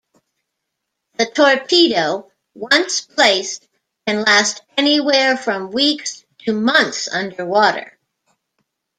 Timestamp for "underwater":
7.07-7.99